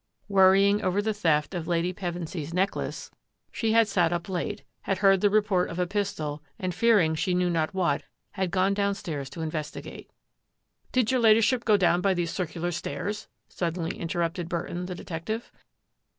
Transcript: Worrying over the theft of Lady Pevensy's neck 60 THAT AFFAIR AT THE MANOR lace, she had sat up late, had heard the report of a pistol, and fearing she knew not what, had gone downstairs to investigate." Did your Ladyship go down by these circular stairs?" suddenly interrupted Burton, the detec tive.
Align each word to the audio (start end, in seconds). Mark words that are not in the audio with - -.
Worrying 0.27 0.81
over 0.81 0.99
the 0.99 1.13
theft 1.13 1.53
of 1.53 1.67
Lady 1.67 1.93
Pevensy's 1.93 2.55
neck 2.55 2.69
60 2.73 2.81
THAT 2.81 2.81
AFFAIR 2.81 2.81
AT 2.81 2.81
THE 2.81 2.81
MANOR 2.81 2.87
lace, 2.87 3.11
she 3.51 3.71
had 3.73 3.87
sat 3.87 4.11
up 4.11 4.29
late, 4.29 4.63
had 4.81 4.97
heard 4.97 5.21
the 5.21 5.29
report 5.29 5.69
of 5.69 5.77
a 5.77 5.85
pistol, 5.85 6.41
and 6.57 6.73
fearing 6.73 7.13
she 7.13 7.35
knew 7.35 7.51
not 7.51 7.75
what, 7.75 8.01
had 8.31 8.49
gone 8.49 8.73
downstairs 8.73 9.29
to 9.29 9.41
investigate." 9.41 10.09
Did 10.91 11.11
your 11.11 11.19
Ladyship 11.21 11.65
go 11.65 11.77
down 11.77 12.01
by 12.01 12.15
these 12.15 12.31
circular 12.31 12.71
stairs?" 12.71 13.27
suddenly 13.47 13.95
interrupted 13.95 14.49
Burton, 14.49 14.87
the 14.87 14.95
detec 14.95 15.25
tive. 15.25 15.51